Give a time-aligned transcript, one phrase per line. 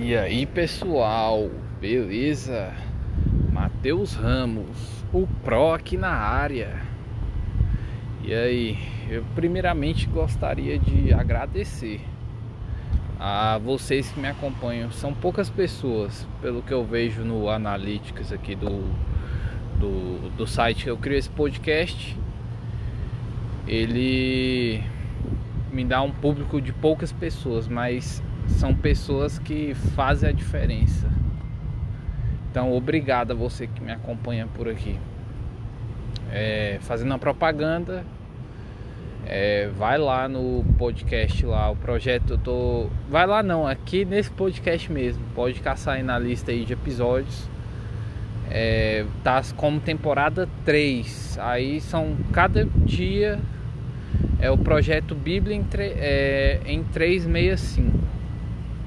[0.00, 2.72] E aí pessoal, beleza?
[3.52, 6.80] Matheus Ramos, o Pro aqui na área.
[8.22, 8.78] E aí,
[9.10, 12.00] eu primeiramente gostaria de agradecer
[13.18, 14.88] a vocês que me acompanham.
[14.92, 18.84] São poucas pessoas, pelo que eu vejo no Analytics aqui do,
[19.80, 22.16] do, do site que eu criei esse podcast.
[23.66, 24.80] Ele
[25.72, 31.08] me dá um público de poucas pessoas, mas são pessoas que fazem a diferença.
[32.50, 34.98] Então, obrigado a você que me acompanha por aqui.
[36.32, 38.04] É, fazendo a propaganda,
[39.26, 42.90] é, vai lá no podcast lá, o projeto eu tô.
[43.10, 45.22] Vai lá não, aqui nesse podcast mesmo.
[45.34, 47.48] Pode caçar aí na lista aí de episódios.
[48.50, 51.38] É, tá como temporada 3.
[51.40, 53.38] Aí são cada dia
[54.40, 58.17] é o projeto Bíblia em, é, em 365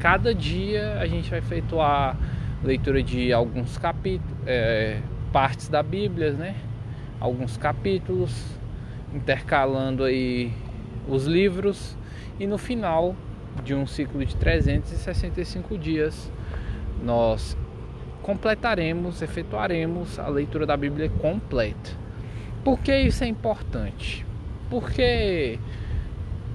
[0.02, 2.18] cada dia a gente vai efetuar
[2.64, 5.00] leitura de alguns capítulos, é,
[5.32, 6.56] partes da Bíblia, né?
[7.20, 8.58] Alguns capítulos,
[9.14, 10.52] intercalando aí
[11.08, 11.96] os livros
[12.40, 13.16] e no final
[13.64, 16.32] de um ciclo de 365 dias
[17.04, 17.56] nós
[18.24, 21.92] completaremos, efetuaremos a leitura da Bíblia completa.
[22.64, 24.26] Por que isso é importante?
[24.68, 25.60] Porque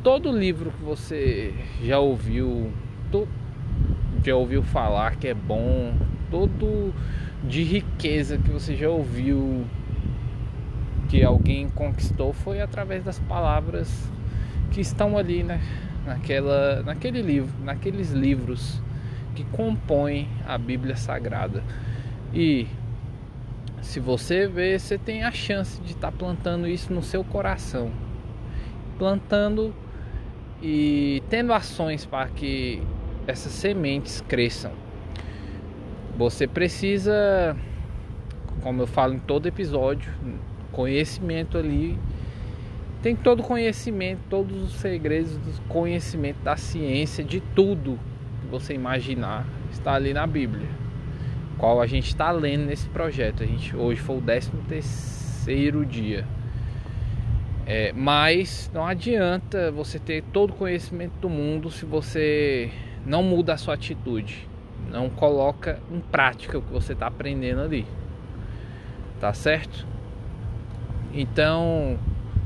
[0.03, 2.72] todo livro que você já ouviu
[3.11, 3.29] todo
[4.25, 5.95] já ouviu falar que é bom,
[6.31, 6.93] todo
[7.45, 9.65] de riqueza que você já ouviu
[11.09, 14.11] que alguém conquistou foi através das palavras
[14.73, 15.61] que estão ali né,
[16.05, 18.83] naquela, naquele livro, naqueles livros
[19.34, 21.62] que compõem a Bíblia Sagrada.
[22.34, 22.67] E
[23.81, 27.91] se você ver, você tem a chance de estar tá plantando isso no seu coração,
[28.99, 29.73] plantando
[30.61, 32.83] e tendo ações para que
[33.27, 34.72] essas sementes cresçam.
[36.16, 37.56] Você precisa,
[38.62, 40.10] como eu falo em todo episódio,
[40.72, 41.98] conhecimento ali.
[43.03, 47.98] Tem todo o conhecimento, todos os segredos do conhecimento da ciência, de tudo
[48.41, 50.69] que você imaginar, está ali na Bíblia.
[51.59, 53.42] Qual a gente está lendo nesse projeto.
[53.42, 56.26] A gente hoje foi o 13 terceiro dia.
[57.66, 62.70] É, mas não adianta você ter todo o conhecimento do mundo se você
[63.06, 64.49] não muda a sua atitude,
[64.91, 67.87] não coloca em prática o que você está aprendendo ali,
[69.21, 69.87] tá certo?
[71.15, 71.99] Então,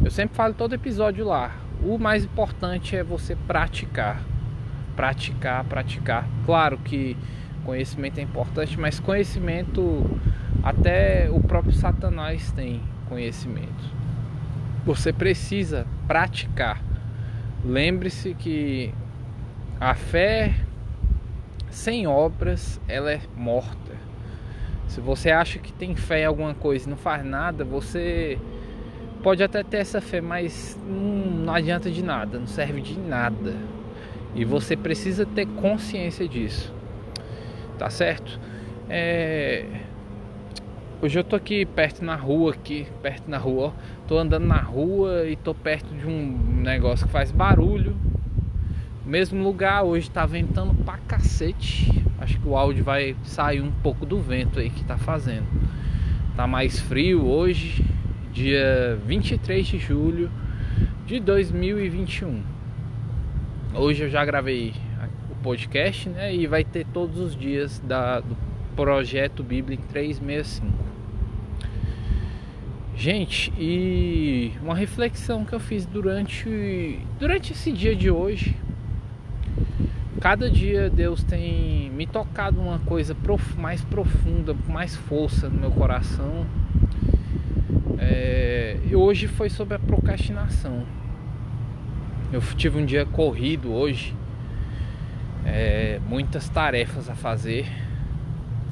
[0.04, 4.22] eu sempre falo todo episódio lá, o mais importante é você praticar,
[4.94, 6.28] praticar, praticar.
[6.44, 7.16] Claro que
[7.64, 10.04] conhecimento é importante, mas conhecimento
[10.62, 14.00] até o próprio Satanás tem conhecimento.
[14.84, 16.82] Você precisa praticar.
[17.64, 18.94] Lembre-se que
[19.80, 20.54] a fé
[21.70, 23.96] sem obras, ela é morta.
[24.86, 28.38] Se você acha que tem fé em alguma coisa e não faz nada, você
[29.22, 33.56] pode até ter essa fé, mas não, adianta de nada, não serve de nada.
[34.34, 36.74] E você precisa ter consciência disso.
[37.78, 38.38] Tá certo?
[38.88, 39.64] É...
[41.00, 43.72] Hoje eu tô aqui perto na rua, aqui perto na rua, ó.
[44.06, 47.96] tô andando na rua e tô perto de um negócio que faz barulho
[49.10, 52.04] mesmo lugar, hoje tá ventando pra cacete.
[52.20, 55.48] Acho que o áudio vai sair um pouco do vento aí que tá fazendo.
[56.36, 57.84] Tá mais frio hoje,
[58.32, 60.30] dia 23 de julho
[61.06, 62.40] de 2021.
[63.74, 64.74] Hoje eu já gravei
[65.28, 66.32] o podcast, né?
[66.32, 68.36] E vai ter todos os dias da, do
[68.76, 70.72] projeto Bíblia em 365.
[72.94, 78.54] Gente, e uma reflexão que eu fiz durante durante esse dia de hoje,
[80.20, 83.16] cada dia Deus tem me tocado uma coisa
[83.56, 86.46] mais profunda, mais força no meu coração.
[87.98, 90.84] É, e hoje foi sobre a procrastinação.
[92.30, 94.14] Eu tive um dia corrido hoje,
[95.44, 97.66] é, muitas tarefas a fazer.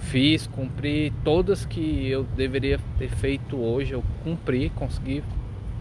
[0.01, 5.25] Fiz, cumpri todas que eu deveria ter feito hoje, eu cumpri, consegui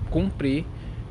[0.09, 0.65] cumprir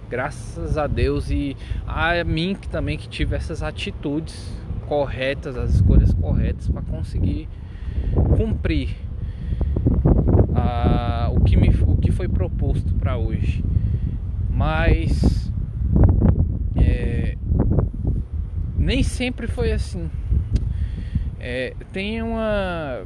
[0.09, 1.57] graças a Deus e
[1.87, 4.53] a mim que também que tive essas atitudes
[4.87, 7.49] corretas, as escolhas corretas para conseguir
[8.37, 8.97] cumprir
[10.55, 13.65] a, o, que me, o que foi proposto para hoje.
[14.49, 15.51] Mas
[16.77, 17.37] é,
[18.79, 20.09] nem sempre foi assim.
[21.39, 23.03] É, tem uma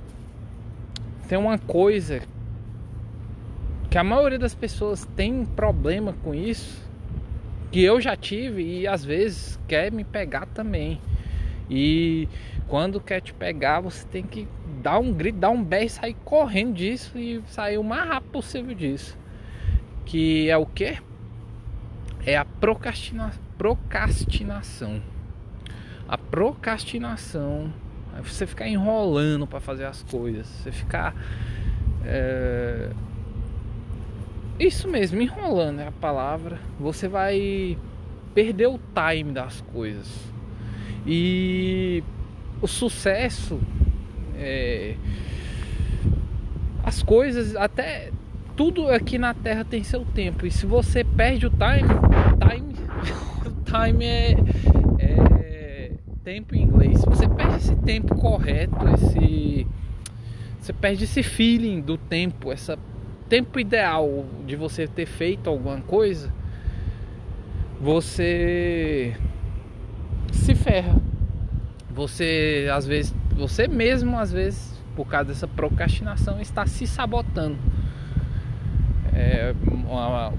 [1.29, 2.21] tem uma coisa
[3.89, 6.90] que a maioria das pessoas tem problema com isso
[7.71, 11.01] que eu já tive e às vezes quer me pegar também.
[11.69, 12.29] E
[12.67, 14.49] quando quer te pegar, você tem que
[14.83, 18.31] dar um grito, dar um berro e sair correndo disso e sair o mais rápido
[18.31, 19.17] possível disso.
[20.05, 20.99] Que é o que?
[22.27, 25.01] É a procrastina, procrastinação.
[26.09, 27.73] A procrastinação
[28.19, 31.15] é você ficar enrolando para fazer as coisas, você ficar
[32.05, 32.91] é...
[34.61, 36.59] isso mesmo, enrolando é a palavra.
[36.79, 37.79] Você vai
[38.35, 40.07] perder o time das coisas.
[41.07, 42.05] E
[42.61, 43.59] o sucesso,
[44.37, 44.95] é,
[46.85, 48.11] as coisas, até
[48.55, 50.47] tudo aqui na Terra tem seu tempo.
[50.47, 51.89] E se você perde o time,
[52.47, 52.75] time,
[53.65, 54.37] time é,
[54.99, 55.93] é
[56.23, 57.03] tempo em inglês.
[57.07, 59.67] Você perde esse tempo correto, esse
[60.61, 62.71] você perde esse feeling do tempo, esse
[63.31, 66.31] tempo ideal de você ter feito alguma coisa
[67.81, 69.17] você
[70.31, 71.01] se ferra.
[71.91, 77.57] Você às vezes, você mesmo às vezes, por causa dessa procrastinação, está se sabotando.
[79.13, 79.55] É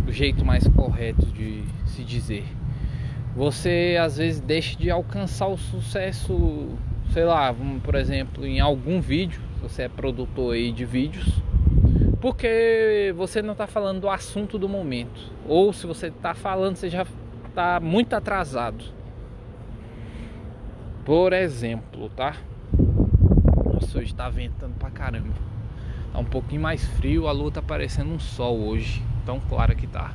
[0.07, 2.45] o jeito mais correto de se dizer.
[3.35, 6.69] Você às vezes deixa de alcançar o sucesso,
[7.11, 7.53] sei lá,
[7.83, 11.41] por exemplo, em algum vídeo, você é produtor aí de vídeos,
[12.21, 15.19] porque você não está falando do assunto do momento.
[15.47, 17.05] Ou se você está falando, você já
[17.55, 18.85] tá muito atrasado.
[21.03, 22.35] Por exemplo, tá?
[23.65, 25.33] Nossa, hoje tá ventando pra caramba.
[26.13, 29.01] Tá um pouquinho mais frio, a lua tá parecendo um sol hoje.
[29.25, 30.13] Tão claro que tá.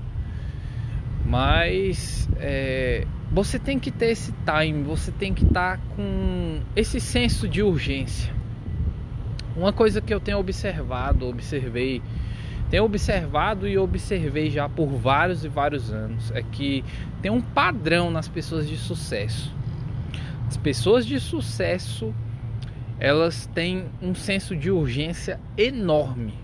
[1.25, 7.01] Mas é, você tem que ter esse time, você tem que estar tá com esse
[7.01, 8.36] senso de urgência.
[9.57, 12.03] Uma coisa que eu tenho observado, observei
[12.69, 16.85] tenho observado e observei já por vários e vários anos é que
[17.23, 19.55] tem um padrão nas pessoas de sucesso.
[20.49, 22.13] As pessoas de sucesso
[22.99, 26.35] elas têm um senso de urgência enorme.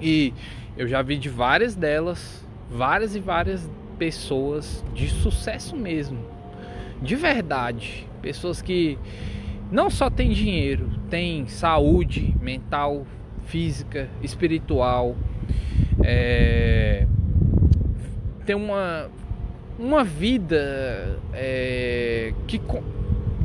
[0.00, 0.32] E
[0.76, 3.68] eu já vi de várias delas, várias e várias
[3.98, 6.18] pessoas de sucesso mesmo.
[7.00, 8.98] De verdade, pessoas que
[9.70, 13.06] não só têm dinheiro, têm saúde mental,
[13.46, 15.16] física, espiritual,
[16.04, 17.06] é,
[18.44, 19.08] ter uma,
[19.78, 22.60] uma vida é, que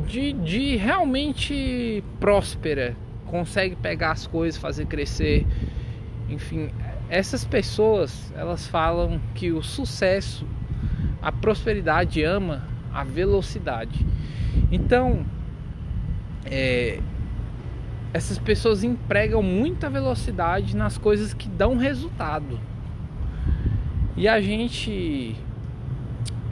[0.06, 2.96] de, de realmente próspera,
[3.26, 5.46] consegue pegar as coisas, fazer crescer,
[6.28, 6.70] enfim,
[7.08, 10.46] essas pessoas elas falam que o sucesso,
[11.20, 14.06] a prosperidade ama a velocidade.
[14.70, 15.24] Então,
[16.44, 17.00] é,
[18.12, 22.60] essas pessoas empregam muita velocidade nas coisas que dão resultado.
[24.16, 25.34] E a gente,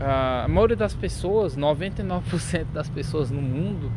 [0.00, 3.92] a maioria das pessoas, 99% das pessoas no mundo,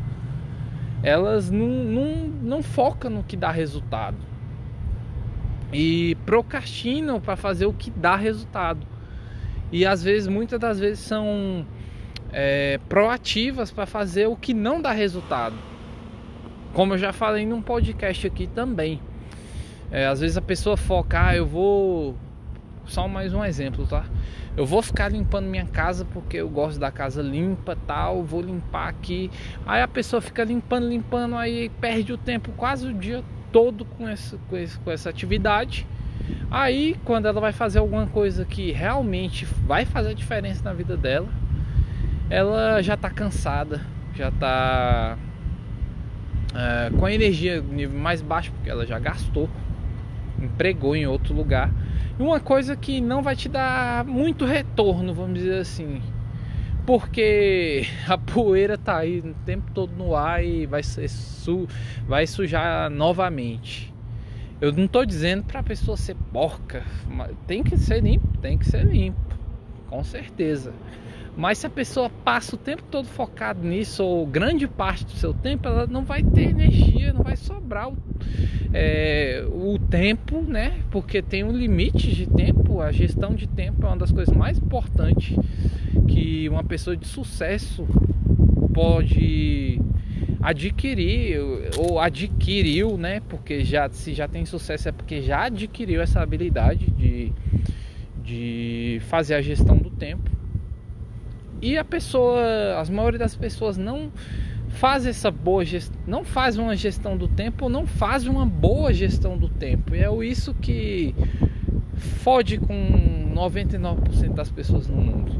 [1.01, 4.17] elas não, não, não focam no que dá resultado
[5.73, 8.85] e procrastinam para fazer o que dá resultado.
[9.71, 11.65] E às vezes, muitas das vezes, são
[12.31, 15.55] é, proativas para fazer o que não dá resultado.
[16.73, 18.99] Como eu já falei num podcast aqui também.
[19.91, 22.15] É, às vezes a pessoa foca, ah, eu vou.
[22.85, 24.05] Só mais um exemplo, tá?
[24.57, 28.89] Eu vou ficar limpando minha casa porque eu gosto da casa limpa tal, vou limpar
[28.89, 29.29] aqui.
[29.67, 34.07] Aí a pessoa fica limpando, limpando, aí perde o tempo quase o dia todo com
[34.07, 35.87] essa, com, esse, com essa atividade.
[36.49, 41.29] Aí quando ela vai fazer alguma coisa que realmente vai fazer diferença na vida dela,
[42.29, 43.79] ela já tá cansada,
[44.15, 45.17] já tá
[46.55, 49.49] é, com a energia nível mais baixo, porque ela já gastou,
[50.39, 51.71] empregou em outro lugar.
[52.19, 56.01] E uma coisa que não vai te dar muito retorno, vamos dizer assim,
[56.85, 61.67] porque a poeira tá aí o tempo todo no ar e vai, ser su
[62.07, 63.91] vai sujar novamente.
[64.61, 66.83] Eu não estou dizendo para a pessoa ser porca,
[67.47, 69.19] tem que ser limpo, tem que ser limpo,
[69.87, 70.71] com certeza.
[71.35, 75.33] Mas se a pessoa passa o tempo todo focado nisso, ou grande parte do seu
[75.33, 77.97] tempo, ela não vai ter energia, não vai sobrar o,
[78.71, 80.79] é, o tempo, né?
[80.91, 82.81] Porque tem um limite de tempo.
[82.81, 85.35] A gestão de tempo é uma das coisas mais importantes
[86.07, 87.87] que uma pessoa de sucesso
[88.71, 89.81] pode
[90.39, 91.39] adquirir
[91.79, 93.21] ou adquiriu, né?
[93.27, 97.31] Porque já se já tem sucesso é porque já adquiriu essa habilidade de,
[98.23, 100.42] de fazer a gestão do tempo
[101.63, 104.11] e a pessoa, as maioria das pessoas não
[104.67, 109.37] faz essa boa gestão, não faz uma gestão do tempo, não faz uma boa gestão
[109.37, 109.95] do tempo.
[109.95, 111.15] E é isso que
[111.95, 115.31] fode com 99% das pessoas no mundo.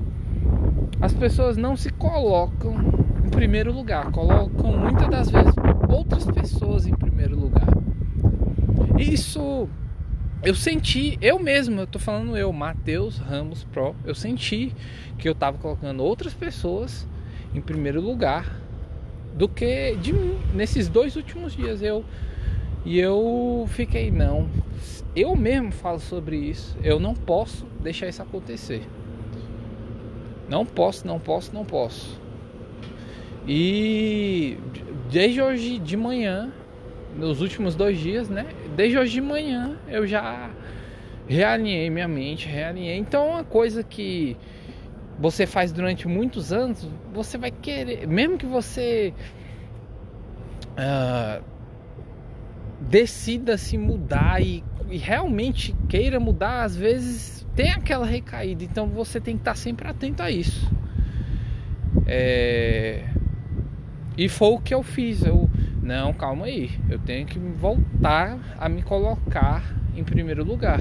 [1.01, 3.03] As pessoas não se colocam
[3.33, 5.53] primeiro lugar, colocam muitas das vezes
[5.89, 7.67] outras pessoas em primeiro lugar.
[8.97, 9.67] Isso
[10.43, 14.73] eu senti, eu mesmo, eu tô falando eu, Matheus Ramos Pro, eu senti
[15.17, 17.07] que eu tava colocando outras pessoas
[17.55, 18.59] em primeiro lugar
[19.33, 21.81] do que de mim nesses dois últimos dias.
[21.81, 22.03] Eu
[22.85, 24.49] e eu fiquei não,
[25.15, 26.77] eu mesmo falo sobre isso.
[26.83, 28.85] Eu não posso deixar isso acontecer.
[30.49, 32.19] Não posso, não posso, não posso.
[33.47, 34.57] E
[35.09, 36.51] desde hoje de manhã,
[37.17, 38.45] nos últimos dois dias, né?
[38.75, 40.49] Desde hoje de manhã eu já
[41.27, 42.97] realinhei minha mente, realinhei.
[42.97, 44.37] Então, uma coisa que
[45.19, 49.13] você faz durante muitos anos, você vai querer, mesmo que você
[50.71, 51.43] uh,
[52.81, 58.63] decida se mudar e, e, realmente queira mudar, às vezes tem aquela recaída.
[58.63, 60.69] Então, você tem que estar sempre atento a isso.
[62.05, 63.05] É...
[64.17, 65.23] E foi o que eu fiz.
[65.23, 65.49] Eu,
[65.83, 66.71] não, calma aí.
[66.89, 69.61] Eu tenho que voltar a me colocar
[69.93, 70.79] em primeiro lugar.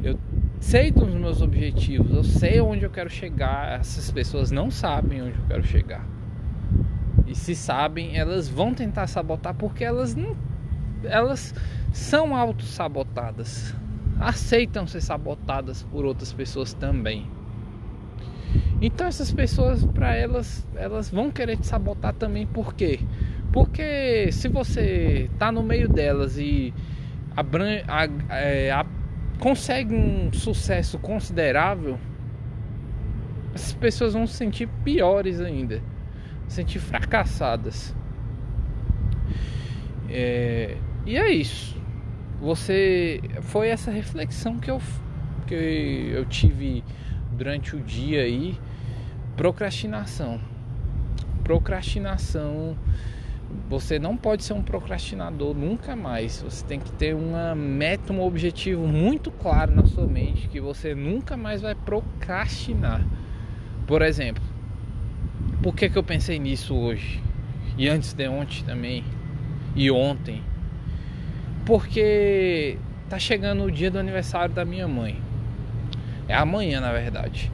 [0.00, 0.16] Eu
[0.60, 3.80] sei dos meus objetivos, eu sei onde eu quero chegar.
[3.80, 6.06] Essas pessoas não sabem onde eu quero chegar.
[7.26, 10.36] E se sabem, elas vão tentar sabotar porque elas não
[11.04, 11.52] elas
[11.92, 13.74] são auto-sabotadas.
[14.20, 17.26] Aceitam ser sabotadas por outras pessoas também.
[18.80, 23.00] Então essas pessoas, para elas, elas vão querer te sabotar também, por quê?
[23.52, 26.72] Porque se você tá no meio delas e
[27.36, 28.86] a, é, a,
[29.38, 31.98] consegue um sucesso considerável,
[33.54, 35.82] essas pessoas vão se sentir piores ainda,
[36.48, 37.94] se sentir fracassadas.
[40.08, 41.80] É, e é isso.
[42.40, 44.80] Você foi essa reflexão que eu
[45.46, 46.82] que eu tive
[47.36, 48.58] durante o dia aí
[49.36, 50.38] Procrastinação.
[51.42, 52.76] Procrastinação.
[53.68, 56.42] Você não pode ser um procrastinador nunca mais.
[56.42, 60.94] Você tem que ter uma meta, um objetivo muito claro na sua mente que você
[60.94, 63.04] nunca mais vai procrastinar.
[63.86, 64.42] Por exemplo,
[65.62, 67.22] por que, que eu pensei nisso hoje?
[67.78, 69.04] E antes de ontem também.
[69.74, 70.42] E ontem.
[71.64, 72.78] Porque
[73.08, 75.20] tá chegando o dia do aniversário da minha mãe.
[76.28, 77.50] É amanhã, na verdade.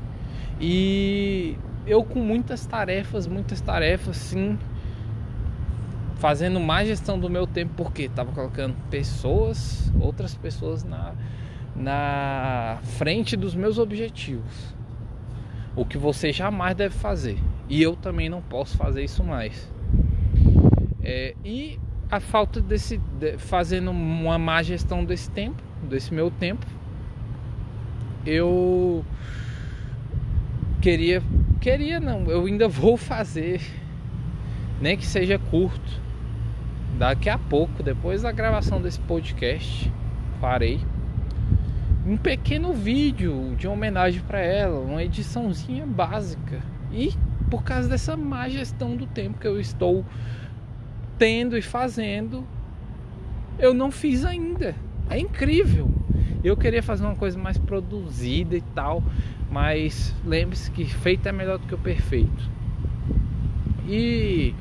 [0.60, 4.58] E eu com muitas tarefas, muitas tarefas, sim,
[6.18, 11.14] fazendo mais gestão do meu tempo, porque estava colocando pessoas, outras pessoas na,
[11.74, 14.74] na frente dos meus objetivos.
[15.74, 17.38] O que você jamais deve fazer.
[17.68, 19.70] E eu também não posso fazer isso mais.
[21.02, 21.78] É, e
[22.10, 22.98] a falta desse.
[23.18, 26.66] De, fazendo uma má gestão desse tempo, desse meu tempo,
[28.26, 29.04] eu
[30.80, 31.22] queria
[31.60, 33.60] Queria não, eu ainda vou fazer,
[34.80, 36.07] nem que seja curto.
[36.98, 39.92] Daqui a pouco, depois da gravação desse podcast,
[40.40, 40.80] farei
[42.04, 46.60] um pequeno vídeo de homenagem para ela, uma ediçãozinha básica.
[46.90, 47.14] E
[47.48, 50.04] por causa dessa má gestão do tempo que eu estou
[51.16, 52.44] tendo e fazendo,
[53.60, 54.74] eu não fiz ainda.
[55.08, 55.88] É incrível.
[56.42, 59.04] Eu queria fazer uma coisa mais produzida e tal,
[59.48, 62.50] mas lembre-se que feito é melhor do que o perfeito.
[63.86, 64.52] E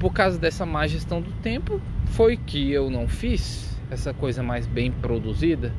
[0.00, 4.66] por causa dessa má gestão do tempo, foi que eu não fiz essa coisa mais
[4.66, 5.72] bem produzida.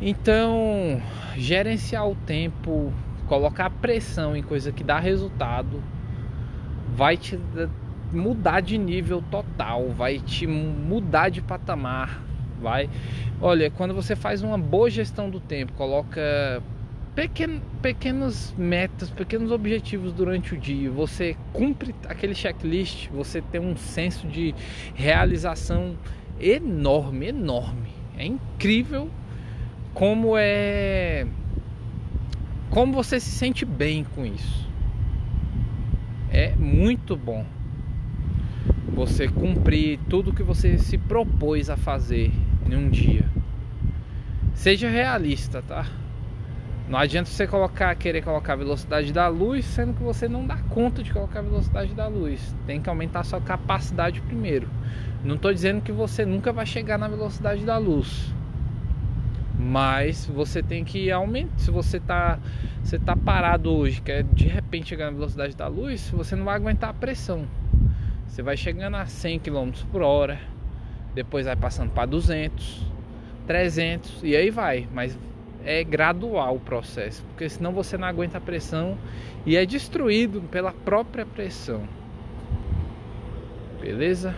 [0.00, 1.02] Então,
[1.36, 2.92] gerenciar o tempo,
[3.26, 5.82] colocar pressão em coisa que dá resultado,
[6.94, 7.38] vai te
[8.12, 12.22] mudar de nível total, vai te mudar de patamar,
[12.60, 12.90] vai.
[13.40, 16.62] Olha, quando você faz uma boa gestão do tempo, coloca
[17.14, 23.76] pequen, pequenas metas, pequenos objetivos durante o dia, você cumpre aquele checklist, você tem um
[23.76, 24.54] senso de
[24.94, 25.96] realização
[26.40, 27.90] enorme, enorme.
[28.16, 29.10] É incrível
[29.94, 31.26] como é
[32.70, 34.68] como você se sente bem com isso.
[36.30, 37.44] É muito bom
[38.94, 42.30] você cumprir tudo que você se propôs a fazer
[42.64, 43.28] em um dia.
[44.54, 45.86] Seja realista, tá?
[46.90, 50.56] Não adianta você colocar, querer colocar a velocidade da luz, sendo que você não dá
[50.56, 52.52] conta de colocar a velocidade da luz.
[52.66, 54.68] Tem que aumentar a sua capacidade primeiro.
[55.22, 58.34] Não estou dizendo que você nunca vai chegar na velocidade da luz.
[59.56, 61.56] Mas você tem que aumentar.
[61.58, 62.40] Se você está
[62.82, 66.56] você tá parado hoje, quer de repente chegar na velocidade da luz, você não vai
[66.56, 67.46] aguentar a pressão.
[68.26, 70.40] Você vai chegando a 100 km por hora,
[71.14, 72.84] depois vai passando para 200,
[73.46, 74.88] 300 e aí vai.
[74.92, 75.16] Mas
[75.64, 78.96] é gradual o processo, porque senão você não aguenta a pressão
[79.44, 81.82] e é destruído pela própria pressão.
[83.80, 84.34] Beleza?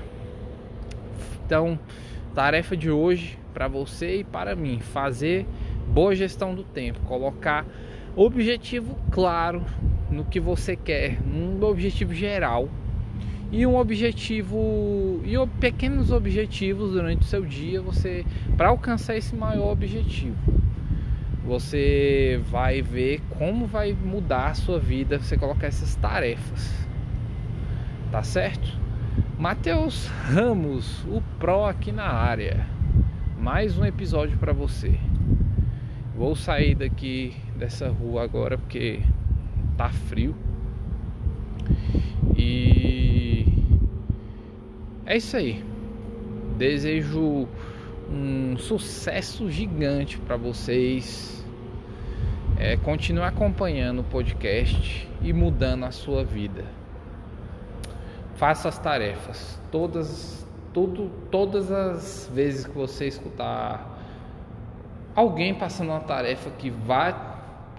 [1.45, 1.79] Então,
[2.35, 5.47] tarefa de hoje para você e para mim, fazer
[5.89, 7.67] boa gestão do tempo, colocar
[8.17, 9.65] objetivo claro
[10.11, 12.69] no que você quer, um objetivo geral
[13.51, 18.25] e um objetivo e pequenos objetivos durante o seu dia, você
[18.57, 20.62] para alcançar esse maior objetivo.
[21.45, 26.87] Você vai ver como vai mudar a sua vida você colocar essas tarefas.
[28.11, 28.79] Tá certo?
[29.39, 32.65] Matheus Ramos, o Pro aqui na área.
[33.39, 34.97] Mais um episódio para você.
[36.17, 39.01] Vou sair daqui dessa rua agora porque
[39.77, 40.37] tá frio.
[42.37, 43.47] E
[45.05, 45.65] é isso aí.
[46.57, 47.49] Desejo
[48.13, 51.45] um sucesso gigante para vocês.
[52.59, 56.65] É, continue acompanhando o podcast e mudando a sua vida.
[58.35, 59.61] Faça as tarefas.
[59.71, 63.89] Todas, tudo, todas as vezes que você escutar
[65.15, 67.15] alguém passando uma tarefa que vai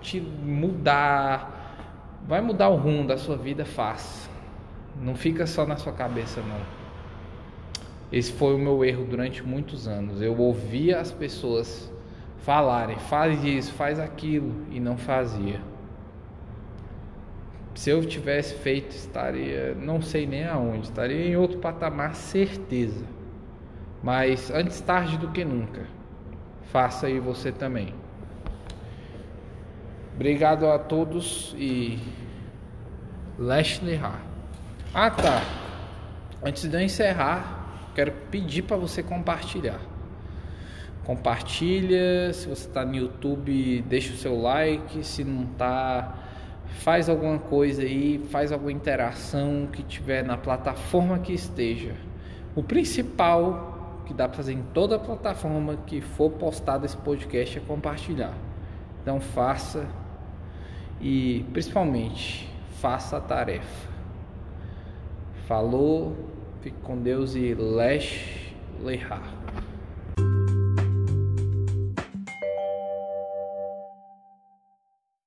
[0.02, 1.78] te mudar,
[2.28, 4.30] vai mudar o rumo da sua vida, faça.
[5.00, 6.83] Não fica só na sua cabeça, não.
[8.14, 10.22] Esse foi o meu erro durante muitos anos.
[10.22, 11.92] Eu ouvia as pessoas
[12.44, 15.60] falarem, faz isso, faz aquilo, e não fazia.
[17.74, 23.04] Se eu tivesse feito, estaria, não sei nem aonde, estaria em outro patamar, certeza.
[24.04, 25.88] Mas antes tarde do que nunca.
[26.72, 27.96] Faça aí você também.
[30.14, 31.98] Obrigado a todos e
[33.40, 34.00] Leslie
[34.94, 35.42] Ah tá.
[36.46, 37.53] Antes de eu encerrar,
[37.94, 39.80] quero pedir para você compartilhar.
[41.06, 46.16] Compartilha, se você está no YouTube, deixa o seu like, se não está,
[46.82, 51.94] faz alguma coisa aí, faz alguma interação que tiver na plataforma que esteja.
[52.56, 57.62] O principal que dá para fazer em toda plataforma que for postado esse podcast é
[57.62, 58.34] compartilhar.
[59.02, 59.86] Então faça
[61.02, 63.90] e principalmente faça a tarefa.
[65.48, 66.16] Falou,
[66.64, 69.53] fique com Deus e Lesh Lehar.